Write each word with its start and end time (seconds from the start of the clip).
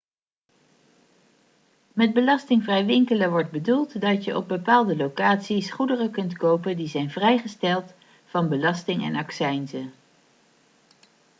met 1.93 2.13
belastingvrij 2.13 2.85
winkelen 2.85 3.29
wordt 3.29 3.51
bedoeld 3.51 4.01
dat 4.01 4.23
je 4.23 4.35
op 4.37 4.47
bepaalde 4.47 4.95
locaties 4.95 5.71
goederen 5.71 6.11
kunt 6.11 6.37
kopen 6.37 6.77
die 6.77 6.87
zijn 6.87 7.09
vrijgesteld 7.09 7.93
van 8.25 8.49
belasting 8.49 9.03
en 9.03 9.15
accijnzen 9.15 9.93